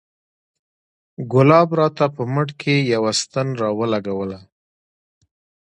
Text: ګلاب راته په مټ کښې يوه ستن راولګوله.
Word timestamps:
ګلاب 1.31 1.69
راته 1.79 2.05
په 2.15 2.23
مټ 2.33 2.49
کښې 2.59 2.75
يوه 2.93 3.11
ستن 3.21 3.47
راولګوله. 3.61 4.39